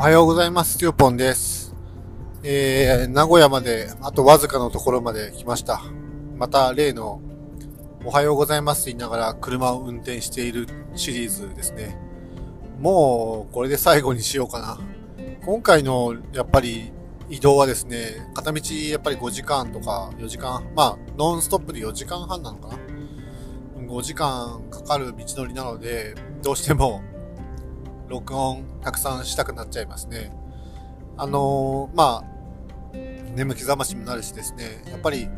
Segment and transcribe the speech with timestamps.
[0.00, 0.78] おはようございます。
[0.78, 1.74] キューポンです。
[2.42, 5.82] えー、名古屋まで、あとわずかのところまで来ました。
[6.38, 7.20] また、例の、
[8.06, 11.98] おはようございますと言いながら車を運転しているシリーズですね。
[12.78, 14.78] もう、これで最後にしようかな。
[15.44, 16.92] 今回の、やっぱり、
[17.28, 18.60] 移動はですね、片道
[18.90, 22.78] やっぱり5時間とか4時間、まあ、ノンストップで4時間半なのかな
[23.86, 27.02] ?5 時間かかる道のりなので、どうしても、
[28.10, 30.32] 録音たくさんしたくなっちゃいますね。
[31.16, 32.94] あのーまあ、
[33.36, 35.28] 眠気覚ましもなるしですね、やっぱり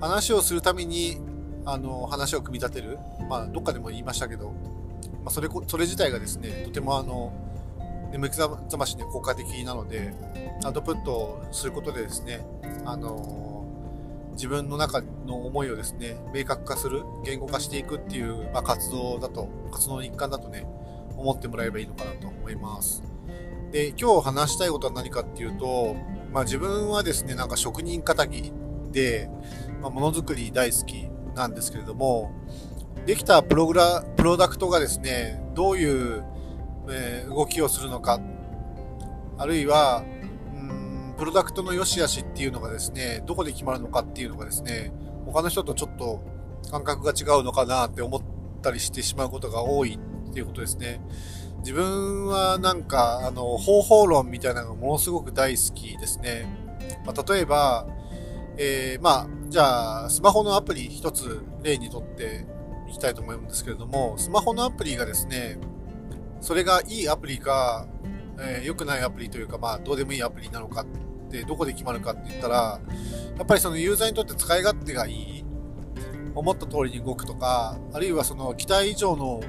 [0.00, 1.20] 話をするために、
[1.66, 2.98] あのー話を組み立てる、
[3.28, 7.32] まあ、どっかでも言いましたけど、まあ、それ、それ自体がですね、とてもあの、
[8.10, 10.14] 眠気覚ましに効果的なので、
[10.64, 12.40] アウトプットをすることでですね、
[12.86, 13.52] あのー
[14.32, 20.66] 自分の中の思いをですね、明確化する、言語化していくっていう、まあ、活動だと、活動の一環だとね、
[21.16, 23.02] 思ってもらえばいいのかなと思います。
[23.70, 25.96] で、今日話したいことは何かっていうと、
[26.32, 28.52] まあ自分はですね、なんか職人仇
[28.92, 29.30] で、
[29.80, 32.30] まあ、ものづくり大好きなんですけれども、
[33.06, 36.24] できたプログラ、プロダクトがですね、どういう、
[36.90, 38.20] えー動きをするのか、
[39.38, 40.04] あるいは、
[40.54, 44.92] うんプロダクトの良し悪しっていうのがですね、どこで決まるのかっていうのがですね、
[45.26, 46.20] 他の人とちょっと
[46.70, 48.20] 感覚が違うのかなって思っ
[48.60, 49.98] たりしてしまうことが多い
[50.32, 51.00] っていうことですね。
[51.58, 56.46] 自分はなんか、あの、方法論みたいなのがものすごく大好きですね。
[57.06, 57.86] まあ、例えば、
[58.56, 62.46] えーまあ、じゃあ、スマホのアプリ一つ例にとって
[62.88, 65.58] いきたいと思うんですけれども、スマホのアプリがですね、
[66.40, 67.86] それがいいアプリか、
[68.40, 72.80] えー良くないアプリというか、まあ、どうでもいいアプリなのかって、どこで決まるかって言ったら、
[73.36, 75.41] やっぱりそのユーザーにとって使い勝手がいい、
[76.34, 79.40] 思った通りに動くとか、あるいはその期待以上の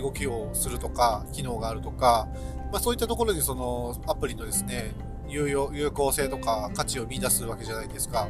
[0.00, 2.28] 動きをするとか、機能があるとか、
[2.72, 4.92] まあそういったところでそのアプリのですね、
[5.28, 8.28] 有用、有効性とか価値を見出すわけじゃないですか。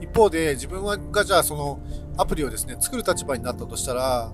[0.00, 1.80] 一方で自分がじゃあその
[2.16, 4.32] アプリをですね、作る立場になったとしたら、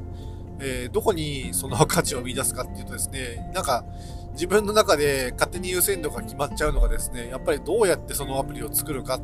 [0.60, 3.84] えーどこにその 価値を見出すかっていうとですね、なんか
[4.32, 9.20] 自分の中で勝手に優先度が決まっちゃうのがですね、やっぱりどうやってそのアプリを作るか。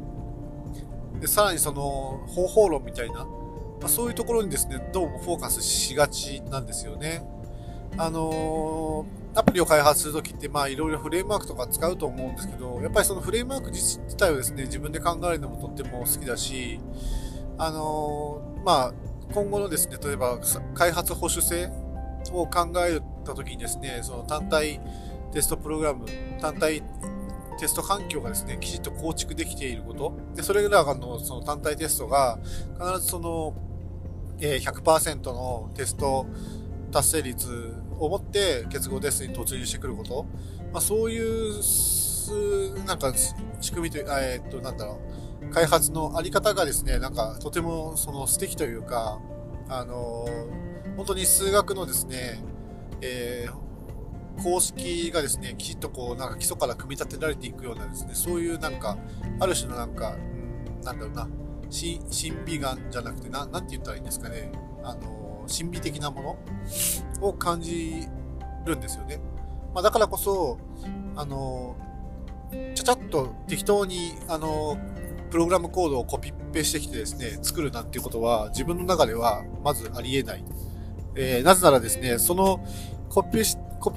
[1.20, 3.26] で、さらにその方法論みたいな、
[3.82, 7.22] まあ、そういうところにですね、どうもフォーカスしがちなんですよね。
[7.98, 16.78] あのーアプリを開発するときって、まあ、いろいろフレームワークとか使うと思うんですけど、やっぱりそのフレームワーク自体をですね、自分で考えるのもとっても好きだし、
[17.56, 18.94] あのーまあ、
[19.32, 20.38] 今後のですね、例えば
[20.74, 21.70] 開発保守性
[22.30, 24.80] を考えたときにですね、その単体
[25.32, 26.04] テストプログラム、
[26.42, 26.82] 単体
[27.58, 30.12] テスト環境がですね、きちっと構築できていること。
[30.34, 32.38] で、それらのその単体テストが、
[32.78, 33.54] 必ずその、
[34.38, 36.26] 100%のテスト
[36.90, 40.26] 達成率を持って結合テストに突入してくること。
[40.72, 42.32] まあ、そういう、す
[42.86, 43.12] なんか、
[43.60, 45.00] 仕組みという、えっと、なんだろ
[45.42, 49.20] う、開発のあり方がですね、なんか、とてもその素敵というか、
[49.68, 50.26] あの
[50.96, 52.42] 本当に数学のですね、
[53.00, 53.62] えー
[54.42, 58.96] 公式がですね、きちっとこう、なんか基礎から組み立てられていくようなですね、そういうなんか、
[59.38, 61.28] ある種のなんか、うんなんだろうな、
[61.72, 64.52] し神秘眼じゃなくて、ななんて言ったらいいんですかね、
[64.82, 66.38] あの、神秘的なも
[67.20, 68.06] のを感じ
[68.64, 69.20] るんですよね。
[69.74, 70.58] まあ、だからこそ、
[71.16, 71.76] あの、
[72.74, 74.76] ちゃちゃっと適当に、あの、
[75.30, 80.44] プログラムコードをコピペしてきてですね、作るなんていうことは自分の中ではまずありえない。
[81.14, 82.64] えーなぜならですね、その、
[83.08, 83.38] コピ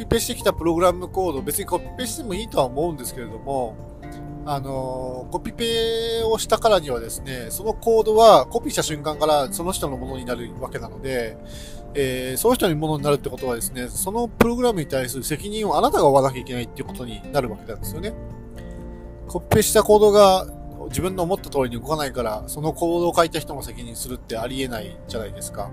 [0.05, 3.94] ペしてきたプログラムコード、別にコピペしてもいいとは思うんですけれども、
[4.47, 11.37] あのコピペをしたからにはですね、そのコードはコピーした瞬間からその人のものになるわけなので、
[11.95, 18.13] えーその人のものになるってことはですね、そのプログラムに対する責任をあなたが負わなきゃいけないっていうことになるわけなんですよね。
[19.27, 20.45] コピペしたコードが
[20.89, 25.71] 自分の思った通りに動かないから、そのコードを書いた人も責任するってありえないじゃないですか。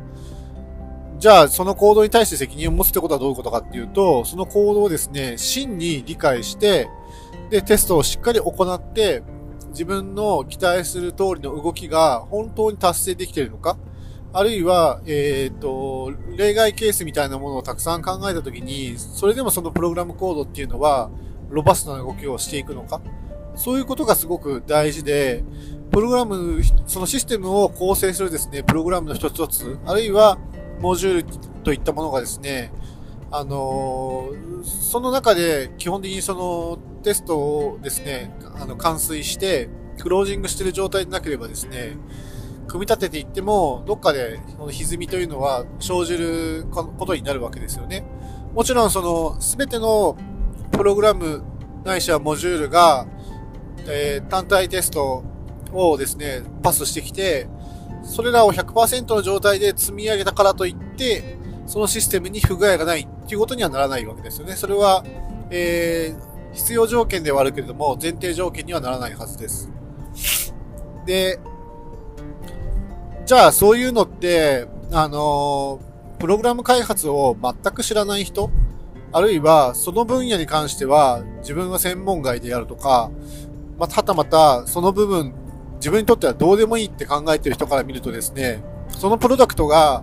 [1.18, 6.88] じゃあ、そのコードに対して責任を持つってことはどういうことかっていうと、そのコードをですね、真に理解して、
[7.50, 9.22] で、テストをしっかり行って、
[9.70, 13.76] 自分の期待する通りの動きが本当に達成できているのか、
[14.34, 21.10] あるいは、えっ、と、例外ケースみたいなものをたくさん考えたときに、それでもそのプログラムコードっていうのは、
[21.50, 23.02] ロバストな動きをしていくのか、
[23.54, 25.44] そういうことがすごく大事で、
[25.90, 30.38] プログラム、そのシステムを構成するですね、プログラムの一つ一つ、あるいは、
[30.80, 31.24] モジュール
[31.62, 32.72] といったものがですね、
[33.32, 39.68] あのーその中で基本的にそのテストをですね、あの、完遂して、
[39.98, 41.96] クロージングしてる状態でなければですね、
[42.68, 48.04] 組み立てていっても、どっかでその歪みというのは生じることになるわけですよね。
[48.54, 50.16] もちろんその、すべての
[50.70, 51.42] プログラム
[51.84, 53.06] ないしはモジュールが、
[53.88, 55.24] えー、単体テスト
[55.72, 57.48] をですね、パスしてきて、
[58.04, 61.36] それらを100%の状態で積み上げたからといって、
[61.66, 64.56] そのシステムに不具合がないっていうことにはならないわけですよね。
[64.56, 65.04] それは、
[65.50, 69.70] えー、必要条件ではあるけれども、前提条件にはならないはずです。
[71.06, 71.40] で、
[73.24, 75.80] じゃあそういうのって、あの、
[76.18, 78.50] プログラム開発を全く知らない人
[79.12, 83.10] あるいは、その分野に関しては、自分は専門外であるとか、
[83.78, 85.34] また、はたまた、その部分、
[85.74, 90.02] 自分にとってはどうでもいいって考えてる人から見るとですね、そのプロダクトが、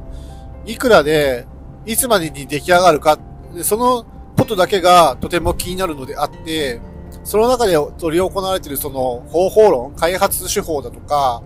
[0.65, 1.47] いくらで、
[1.85, 3.19] いつまでに出来上がるか、
[3.63, 4.05] その
[4.37, 6.81] ことだけがとても気になるのであって、
[7.23, 11.43] その中で取り行われているその方法論、開発手法だとか、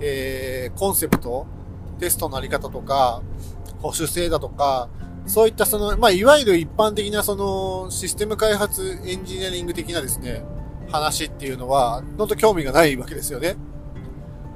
[0.00, 1.46] えー、コンセプト、
[1.98, 3.22] テストのあり方とか、
[3.80, 4.88] 保守性だとか、
[5.26, 10.42] そういったその、まあ、いわゆる一般的なその、システム開発エンジニアリング的なですね、
[10.90, 13.54] 話っていうのは、ほんと興味がないわけですよね。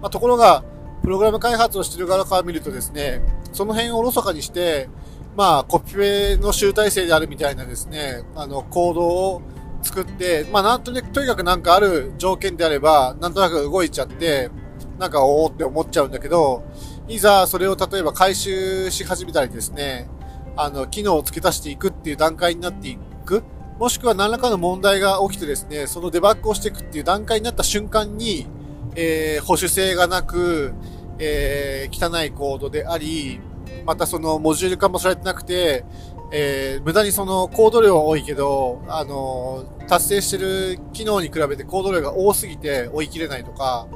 [0.03, 0.65] まあ、ところが、
[1.03, 4.89] プログラム開発をしている側から見るとですね、その辺をおろそかにして、
[5.37, 9.43] まあ、コピペの集大成であるみたいなですね、あの、コードを
[9.83, 14.51] 作って、まあ、なんとなく、とにかくなんかある条件であれば、なんとなく動いちゃって、
[14.99, 16.65] なんかおおって思っちゃうんだけど、
[17.07, 20.09] いざそれを例えば回収し始めたりですね、
[20.57, 23.45] あの、機能を付け足していくっていう段階になっていく、
[23.79, 28.47] もしくは何らかの問題が起きてですね、そのデバッグをしていくっていう段階になった瞬間に、
[28.95, 30.73] えー、保守性がなく、
[31.19, 33.39] えー、汚いコードであり、
[33.87, 35.85] またそのモジュール化もされてなくて、
[36.33, 43.87] えー、無駄にそのコード量は多いけど、あの達成してる機能に比べてコード量が多すぎて追い切れないとか、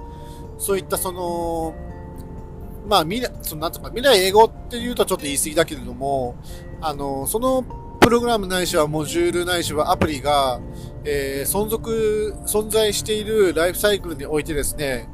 [0.58, 1.74] そういったその、
[2.86, 6.36] まあ、未来、その、なんとか、未来英語って言うとちょっと言い過ぎだけれども、
[6.80, 7.64] あの、その
[8.00, 10.60] プログラムないしはモジュールないしはアプリが、
[11.04, 15.08] えー、存続、存在しているライフサイクルにおいてですね、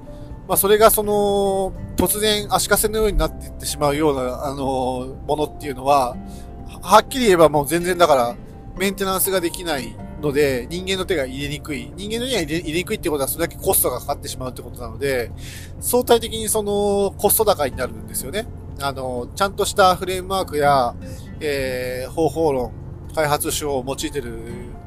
[0.48, 6.16] まあ、それがその、突然足かせのようになっていってしまうような、あの、ものっていうのは、
[6.82, 8.36] はっきり言えばもう全然だから、
[8.78, 11.92] メンテナンスができないので、人間の手が入れにくい。
[11.96, 15.32] 人間の手が入れにくいってことは、それだけコストがかかってしまうってことなので、
[15.80, 18.46] 相対的にその、コスト高になるんですよね。
[18.80, 20.94] あの、ちゃんとしたフレームワークや、
[21.40, 22.72] えー、方法論、
[23.14, 24.38] 開発手法を用いてる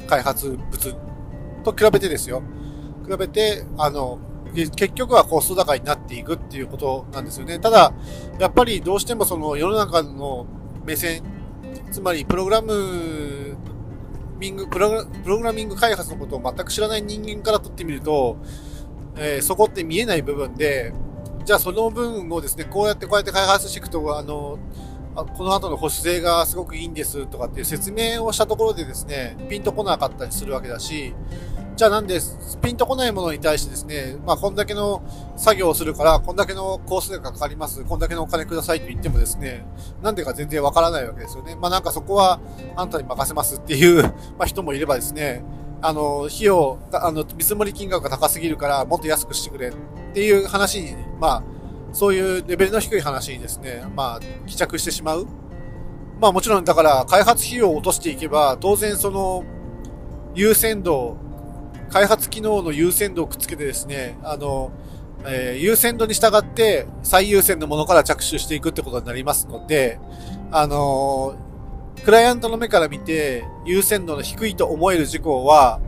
[0.07, 0.95] 開発物
[1.63, 2.43] と比べてですよ。
[3.09, 4.19] 比べて、あの、
[4.53, 7.59] 結局はコスト高になっていくっていうことなんですよね。
[7.59, 7.93] ただ、
[8.39, 10.45] やっぱりどうしてもその世の中の
[10.85, 11.23] 目線、
[11.91, 13.57] つまりプログラム
[14.39, 18.37] ミングプログラミング開発のことを全く知らない人間からとってみると、
[19.17, 20.93] えー、そこって見えない部分で、
[21.45, 24.57] じゃあその分をですね、こうやってこうやって開発していくと、あの、
[25.37, 31.13] この後の保守性がすごくいいんですとかっていう説明をしたところでですね、ピンとこなかったりするわけだし、
[31.79, 32.19] じゃあなんで、
[32.61, 35.01] ピンとこないものに対してですね、まあこんだけの
[35.37, 39.65] 作業をするから、こんだけのコースがかかります、こんだけのお金くださいって言ってもですね、
[40.01, 41.55] なんでか全然わからないわけですよね。
[41.55, 42.41] まあなんかそこは
[42.75, 45.41] あんたに任せますっていう ま人もいればですね、
[45.81, 49.73] あの、費用、あの、見積もり金額が高すぎるからもっと安くしてくれっ
[50.13, 51.43] ていう話に、まあ、
[51.93, 55.27] そういうレベルの低い話にですね、まあ、帰着してしまう。
[56.19, 59.45] まあもちろんだから開発費用を落としていけば、当然その
[60.35, 61.28] 優先度
[61.89, 64.71] 開発機能の優先度をくっつけてですね、あの、
[65.25, 69.99] えー、優先度に従って最優先のものから着手していくってことになりますので、
[70.51, 75.81] あのー、クライアントの目から見て優先度の低いと思える事項は、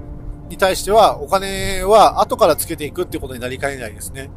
[0.49, 4.29] に対してはお金は後からつけていくってことになりかねないですね。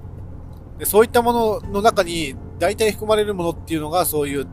[0.79, 4.47] でそういったものの中に大体含まれるものっていうのがそういう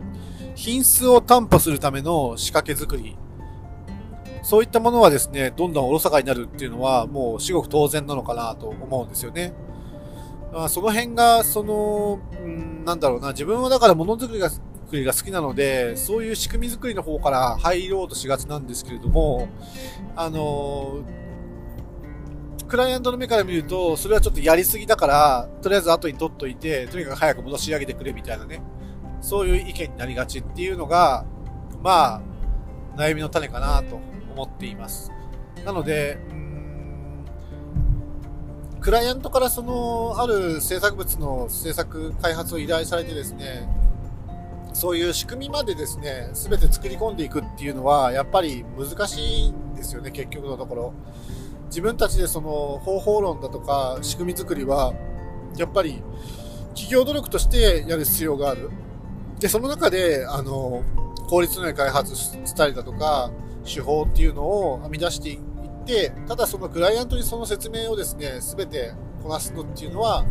[0.56, 3.16] 品質を担保するための仕掛け作り
[4.42, 9.54] そういったものはですね、どんどんおろそかになるっていうのは、もう至極当然なのかなと思うんですよね。
[10.52, 19.48] まあ、その辺が、その、んなんだろうな、自分はだからものづくりが、作りが好きなので、そういう仕組み作りの方から入ろうとしがちなんですけれども、
[20.18, 21.00] あの
[22.68, 28.62] クライアントの目から見ると、それはちょっとやりすぎだから、とりあえず後に取っといて、とにかく早く戻し上げてくれみたいなね、
[29.22, 31.26] そういう意見になりがちっていうのが、
[31.82, 32.22] まあ、
[32.98, 34.00] 悩みの種かなと
[34.32, 35.12] 思っています。
[35.66, 36.18] なので、
[38.80, 43.70] クライアントからその、ある制作物の制作、開発を依頼されてですね、
[44.74, 50.94] そういう仕組みまでですね、すべて作り込んでいくっていうのは、やっぱり難しいんですよね、結局のところ。
[51.68, 54.94] 自分たちでその方法論だとか仕組み作りは、
[55.58, 56.02] やっぱり
[56.70, 58.72] 企業努力としてやる必要がある。
[59.40, 60.84] で、その中で、あの、
[61.30, 63.32] 効率のいい開発したりだとか、
[63.66, 65.40] 手法っていうのを編み出していっ
[65.86, 70.26] で、ただそのクライアントにその説明をですね、すべてこなすのっていうのは、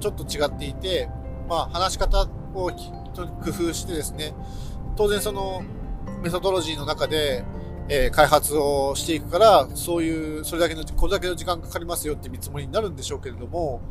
[0.00, 1.08] ちょっと違っていて、
[1.48, 2.70] まあ、話し方を工
[3.48, 4.34] 夫してですね、
[4.96, 5.62] 当然その
[6.22, 7.44] メソドロジーの中で、
[7.88, 13.82] えー、開発をしていくから、そういう、それだけの、これだけの時間かかりますよって見積もりになるんでしょうけれども、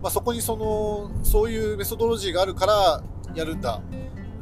[0.00, 3.02] まあ、そこにその、そういうメソドロジーがあるから
[3.34, 3.82] やるんだ。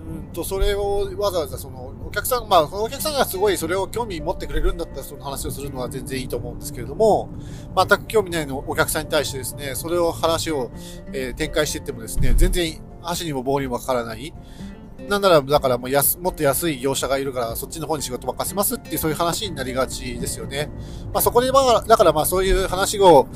[0.09, 1.88] うんと、それをわざわざその、
[2.19, 7.31] 客さん、まあ、お客さんがすごいそれを興味持ってくれるんだったらその話をするのは全然いいと思うんですけれども、
[7.77, 10.71] 全く興味ないのお客さんに対してですね、それを話を、
[11.13, 14.33] えー、展開していってもですね、全然足にも棒にもかからない。
[15.09, 20.71] なんなら、だからもう安、もっと安い業者がいるから、そっちの方に仕事任せますっていう、そういう話になりがちですよね。
[21.15, 23.27] まあそこで、まあ、だからまあそういう話を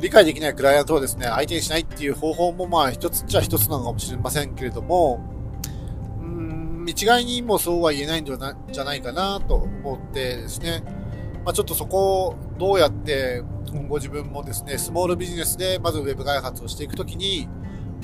[0.00, 5.31] 理解できないクライアントをですね、相手にしないっていう方法もまあ一つっちゃ一つなのかもしれませんけれども、
[6.86, 10.82] 一概にもそうは言えないんじゃないかなと思ってですね、
[11.44, 17.48] まあちょっとそこをどうやって今後自分もですね、スモールビジネスでまずウェブ開発をしていくときに、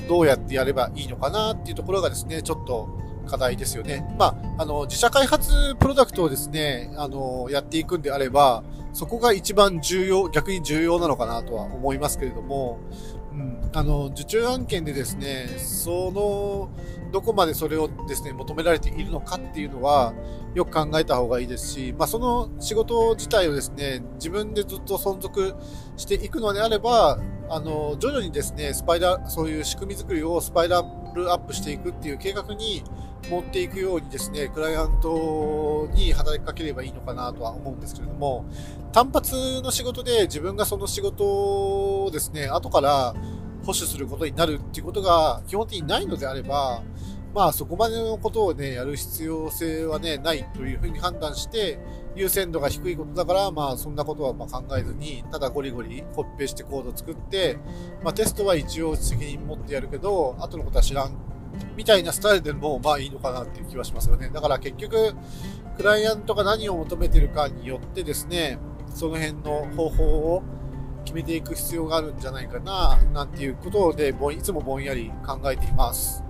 [0.07, 2.89] どうやってやればいいのかなっていうところがですね、ちょっと
[3.27, 4.05] 課題ですよね。
[4.17, 12.79] まあ、あの、自社開発プロダクトをですね、あの、やっていくんであれば、そこが一番重要、逆に重要なのかなとは思いますけれども、
[13.79, 16.69] あの、受注案件でですね、その、
[17.13, 20.13] どこまでそれをですね、求められているのかっていうのは、
[20.53, 25.55] よく考えた方がいいですし、まあ、その仕事自体をですね、自分でずっと存続
[25.95, 30.83] していくのであれば、あの、徐々にですね、スパイラー、そういう仕組み作りをスパイラ
[31.15, 32.83] ルアップしていくっていう計画に
[33.29, 38.45] 持っていくようにですね、クライアントに働きかければいいのかなとは思うんですけれども、
[38.91, 41.23] 単発の仕事で自分がその仕事
[42.03, 43.13] をですね、後から
[43.61, 46.81] 保守することになるっていうことが基本的にないのであれば、
[47.33, 51.79] まあそこまでのことをね、やる必要性はね、ないというふうに判断して、
[52.15, 57.59] 優先度が低いことだから、まあそんなことはま考えずに、ただゴリゴリコピペしてコード作って、
[58.03, 61.15] まあテストは一応責任持ってやるけど、後のことは知らん、
[61.75, 64.29] みたいなスタイルでもまあいいのかなっていう気はしますよね。
[64.33, 65.13] だから結局、
[65.77, 68.57] クライアントが何を求めてるかによってですね、
[68.93, 70.43] その辺の方法を
[71.09, 76.23] 決めていく必要があるんじゃないかな、なんていうことで、いつもぼんやり考えています。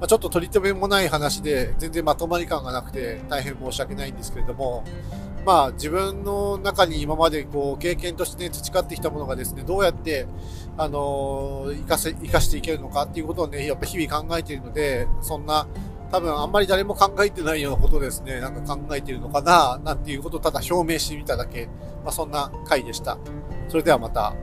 [0.00, 4.82] まあ、ちょっと取り留めもない話で、全然まとまり感がなくて大変申し訳ないんですけれども、
[5.46, 10.26] まあ自分の中に今までこう経験としてね、培ってきたものがですね、どうやって、
[10.76, 15.68] あのー、活かせ、活かしていけるのかっていうことをね、やっぱ日々考えているので、そんな、
[16.10, 21.68] 多分あんまり誰も考えてないようなことをですね、なんか考えているのかな、なんていうことをただ表明してみただけ、
[22.02, 23.16] まあそんな回でした。
[23.68, 24.34] それではまた。